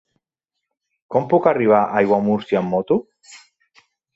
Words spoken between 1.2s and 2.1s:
puc arribar a